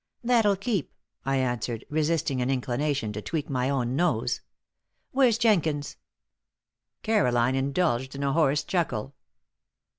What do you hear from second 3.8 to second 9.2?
nose. "Where's Jenkins?" Caroline indulged in a hoarse chuckle.